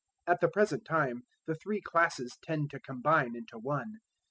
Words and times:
At 0.25 0.41
the 0.41 0.47
present 0.49 0.83
time 0.83 1.25
the 1.45 1.53
three 1.53 1.79
classes 1.79 2.35
tend 2.41 2.71
to 2.71 2.79
combine 2.79 3.35
into 3.35 3.59
one. 3.59 3.99